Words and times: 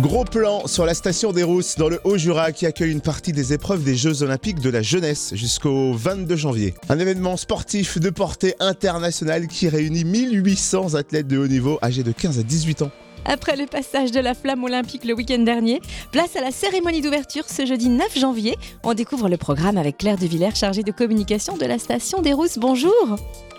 Gros 0.00 0.24
plan 0.24 0.66
sur 0.66 0.86
la 0.86 0.94
station 0.94 1.30
des 1.30 1.42
Rousses 1.42 1.76
dans 1.76 1.90
le 1.90 2.00
Haut-Jura 2.04 2.52
qui 2.52 2.64
accueille 2.64 2.90
une 2.90 3.02
partie 3.02 3.32
des 3.32 3.52
épreuves 3.52 3.84
des 3.84 3.96
Jeux 3.96 4.22
Olympiques 4.22 4.58
de 4.58 4.70
la 4.70 4.80
jeunesse 4.80 5.34
jusqu'au 5.34 5.92
22 5.92 6.36
janvier. 6.36 6.74
Un 6.88 6.98
événement 6.98 7.36
sportif 7.36 7.98
de 7.98 8.08
portée 8.08 8.54
internationale 8.60 9.46
qui 9.46 9.68
réunit 9.68 10.04
1800 10.04 10.94
athlètes 10.94 11.26
de 11.26 11.36
haut 11.36 11.46
niveau 11.46 11.78
âgés 11.82 12.02
de 12.02 12.12
15 12.12 12.38
à 12.38 12.42
18 12.42 12.80
ans. 12.80 12.90
Après 13.26 13.56
le 13.56 13.66
passage 13.66 14.10
de 14.10 14.20
la 14.20 14.32
flamme 14.32 14.64
olympique 14.64 15.04
le 15.04 15.12
week-end 15.12 15.40
dernier, 15.40 15.82
place 16.12 16.34
à 16.34 16.40
la 16.40 16.50
cérémonie 16.50 17.02
d'ouverture 17.02 17.44
ce 17.46 17.66
jeudi 17.66 17.90
9 17.90 18.18
janvier. 18.18 18.56
On 18.82 18.94
découvre 18.94 19.28
le 19.28 19.36
programme 19.36 19.76
avec 19.76 19.98
Claire 19.98 20.16
de 20.16 20.24
Villers, 20.24 20.54
chargée 20.54 20.82
de 20.82 20.92
communication 20.92 21.58
de 21.58 21.66
la 21.66 21.78
station 21.78 22.22
des 22.22 22.32
Rousses. 22.32 22.56
Bonjour 22.58 23.16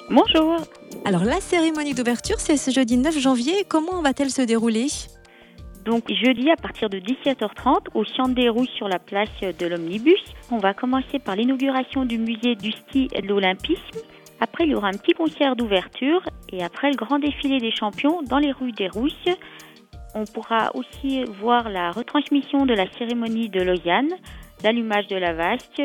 Bonjour 0.09 0.57
Alors 1.05 1.23
la 1.23 1.39
cérémonie 1.39 1.93
d'ouverture, 1.93 2.39
c'est 2.39 2.57
ce 2.57 2.71
jeudi 2.71 2.97
9 2.97 3.19
janvier. 3.19 3.63
Comment 3.69 4.01
va-t-elle 4.01 4.31
se 4.31 4.41
dérouler? 4.41 4.87
Donc 5.85 6.11
jeudi 6.11 6.51
à 6.51 6.55
partir 6.55 6.89
de 6.89 6.99
17h30 6.99 7.87
au 7.95 8.05
Centre 8.05 8.35
des 8.35 8.49
Rousses 8.49 8.69
sur 8.75 8.87
la 8.87 8.99
place 8.99 9.29
de 9.41 9.65
l'Omnibus. 9.65 10.23
On 10.51 10.57
va 10.57 10.73
commencer 10.73 11.17
par 11.17 11.35
l'inauguration 11.35 12.05
du 12.05 12.19
musée 12.19 12.55
du 12.55 12.71
ski 12.71 13.09
et 13.13 13.21
de 13.21 13.27
l'Olympisme. 13.27 13.99
Après, 14.39 14.65
il 14.65 14.71
y 14.71 14.75
aura 14.75 14.89
un 14.89 14.97
petit 14.97 15.13
concert 15.13 15.55
d'ouverture 15.55 16.21
et 16.51 16.63
après 16.63 16.89
le 16.89 16.95
grand 16.95 17.19
défilé 17.19 17.59
des 17.59 17.71
champions 17.71 18.21
dans 18.23 18.37
les 18.37 18.51
rues 18.51 18.71
des 18.71 18.89
Rousses. 18.89 19.29
On 20.13 20.25
pourra 20.25 20.71
aussi 20.75 21.23
voir 21.41 21.69
la 21.69 21.91
retransmission 21.91 22.65
de 22.65 22.73
la 22.73 22.85
cérémonie 22.97 23.49
de 23.49 23.61
Lausanne, 23.61 24.09
l'allumage 24.63 25.07
de 25.07 25.15
la 25.15 25.33
vasque 25.33 25.81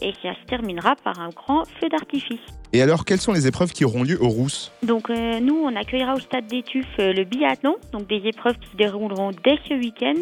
et 0.00 0.12
ça 0.22 0.34
se 0.34 0.46
terminera 0.46 0.94
par 0.96 1.18
un 1.20 1.30
grand 1.30 1.64
feu 1.80 1.88
d'artifice. 1.88 2.40
Et 2.72 2.82
alors, 2.82 3.04
quelles 3.04 3.20
sont 3.20 3.32
les 3.32 3.46
épreuves 3.46 3.72
qui 3.72 3.84
auront 3.84 4.02
lieu 4.02 4.20
aux 4.20 4.28
Rousses 4.28 4.72
Donc 4.82 5.10
euh, 5.10 5.40
nous, 5.40 5.54
on 5.54 5.74
accueillera 5.76 6.14
au 6.14 6.20
stade 6.20 6.46
des 6.46 6.62
Tuffes 6.62 6.86
euh, 6.98 7.12
le 7.12 7.24
biathlon, 7.24 7.76
donc 7.92 8.06
des 8.08 8.22
épreuves 8.24 8.58
qui 8.58 8.70
se 8.70 8.76
dérouleront 8.76 9.30
dès 9.44 9.58
ce 9.68 9.74
week-end. 9.74 10.20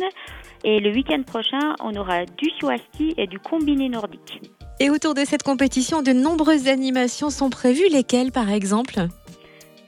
Et 0.65 0.81
le 0.81 0.91
week-end 0.91 1.23
prochain, 1.23 1.75
on 1.81 1.95
aura 1.95 2.25
du 2.25 2.51
ski 2.51 3.15
et 3.17 3.27
du 3.27 3.39
combiné 3.39 3.89
nordique. 3.89 4.41
Et 4.81 4.91
autour 4.91 5.15
de 5.15 5.25
cette 5.25 5.43
compétition, 5.43 6.03
de 6.03 6.13
nombreuses 6.13 6.69
animations 6.69 7.31
sont 7.31 7.51
prévues. 7.51 7.89
Lesquelles, 7.91 8.33
par 8.33 8.51
exemple? 8.51 9.09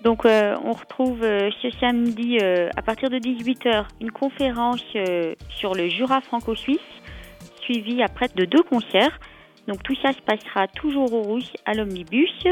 Donc 0.06 0.24
euh, 0.24 0.54
on 0.64 0.70
retrouve 0.70 1.24
euh, 1.24 1.50
ce 1.60 1.68
samedi 1.80 2.38
euh, 2.40 2.68
à 2.76 2.82
partir 2.82 3.10
de 3.10 3.18
18h 3.18 3.86
une 4.00 4.12
conférence 4.12 4.80
euh, 4.94 5.34
sur 5.48 5.74
le 5.74 5.88
Jura 5.88 6.20
franco-suisse, 6.20 6.78
suivie 7.60 8.04
après 8.04 8.28
de 8.36 8.44
deux 8.44 8.62
concerts. 8.62 9.18
Donc 9.68 9.82
tout 9.82 9.96
ça 10.02 10.12
se 10.12 10.20
passera 10.20 10.68
toujours 10.68 11.12
au 11.12 11.22
Rousse 11.22 11.52
à 11.64 11.74
l'Omnibus. 11.74 12.44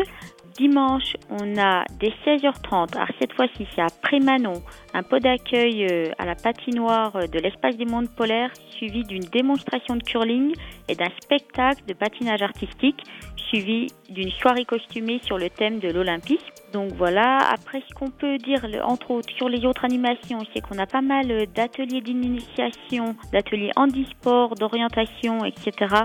Dimanche, 0.56 1.16
on 1.30 1.58
a 1.58 1.84
dès 1.98 2.12
16h30, 2.24 2.94
alors 2.94 3.08
cette 3.20 3.32
fois-ci 3.32 3.66
c'est 3.74 3.82
à 3.82 3.88
Prémanon, 4.02 4.62
un 4.92 5.02
pot 5.02 5.18
d'accueil 5.18 5.84
euh, 5.90 6.12
à 6.16 6.26
la 6.26 6.36
patinoire 6.36 7.28
de 7.28 7.38
l'espace 7.40 7.76
des 7.76 7.86
mondes 7.86 8.08
polaires, 8.14 8.52
suivi 8.70 9.02
d'une 9.02 9.24
démonstration 9.24 9.96
de 9.96 10.02
curling 10.04 10.54
et 10.88 10.94
d'un 10.94 11.10
spectacle 11.20 11.84
de 11.88 11.92
patinage 11.92 12.42
artistique, 12.42 13.02
suivi 13.48 13.88
d'une 14.08 14.30
soirée 14.30 14.64
costumée 14.64 15.20
sur 15.24 15.38
le 15.38 15.50
thème 15.50 15.80
de 15.80 15.88
l'Olympisme. 15.88 16.46
Donc 16.72 16.92
voilà, 16.92 17.38
après 17.52 17.82
ce 17.88 17.94
qu'on 17.94 18.10
peut 18.10 18.38
dire, 18.38 18.64
entre 18.84 19.10
autres, 19.10 19.34
sur 19.34 19.48
les 19.48 19.64
autres 19.64 19.84
animations, 19.84 20.38
c'est 20.54 20.60
qu'on 20.60 20.78
a 20.78 20.86
pas 20.86 21.02
mal 21.02 21.32
euh, 21.32 21.46
d'ateliers 21.52 22.00
d'initiation, 22.00 23.16
d'ateliers 23.32 23.72
handisport, 23.74 24.54
d'orientation, 24.54 25.44
etc 25.44 26.04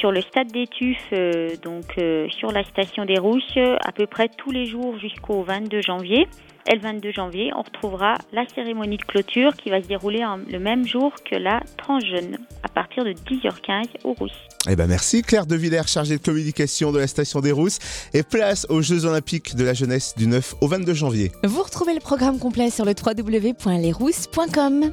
sur 0.00 0.10
le 0.10 0.20
stade 0.22 0.50
des 0.50 0.66
Tuffes, 0.66 0.98
euh, 1.12 1.50
donc 1.62 1.84
euh, 1.98 2.26
sur 2.30 2.50
la 2.50 2.64
station 2.64 3.04
des 3.04 3.18
Rousses, 3.18 3.56
à 3.84 3.92
peu 3.92 4.06
près 4.06 4.28
tous 4.36 4.50
les 4.50 4.66
jours 4.66 4.98
jusqu'au 4.98 5.42
22 5.44 5.80
janvier. 5.82 6.26
Et 6.70 6.74
le 6.76 6.80
22 6.82 7.10
janvier, 7.10 7.50
on 7.56 7.62
retrouvera 7.62 8.16
la 8.32 8.44
cérémonie 8.54 8.98
de 8.98 9.02
clôture 9.04 9.54
qui 9.54 9.70
va 9.70 9.82
se 9.82 9.88
dérouler 9.88 10.22
en- 10.24 10.36
le 10.36 10.58
même 10.58 10.86
jour 10.86 11.12
que 11.28 11.34
la 11.36 11.60
Transjeune, 11.78 12.36
à 12.62 12.68
partir 12.68 13.02
de 13.04 13.12
10h15 13.12 13.86
aux 14.04 14.12
Rousses. 14.12 14.30
Eh 14.68 14.76
ben 14.76 14.86
merci 14.86 15.22
Claire 15.22 15.46
de 15.46 15.56
Villers, 15.56 15.86
chargée 15.86 16.18
de 16.18 16.22
communication 16.22 16.92
de 16.92 16.98
la 16.98 17.06
station 17.06 17.40
des 17.40 17.50
Rousses. 17.52 17.78
Et 18.14 18.22
place 18.22 18.66
aux 18.68 18.82
Jeux 18.82 19.06
Olympiques 19.06 19.56
de 19.56 19.64
la 19.64 19.72
jeunesse 19.74 20.14
du 20.16 20.26
9 20.26 20.54
au 20.60 20.68
22 20.68 20.92
janvier. 20.94 21.32
Vous 21.44 21.62
retrouvez 21.62 21.94
le 21.94 22.00
programme 22.00 22.38
complet 22.38 22.68
sur 22.70 22.84
le 22.84 22.92
www.lesrousses.com. 22.92 24.92